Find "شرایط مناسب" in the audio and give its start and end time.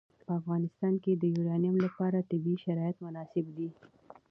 2.65-3.45